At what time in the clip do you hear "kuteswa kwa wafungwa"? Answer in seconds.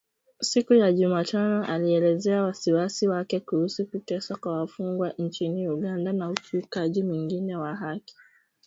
3.85-5.13